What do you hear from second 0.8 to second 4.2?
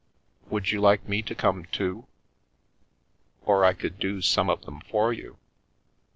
like me to come too? Or I could do